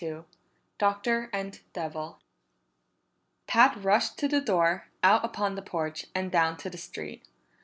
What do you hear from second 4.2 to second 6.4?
the door, out upon the porch, and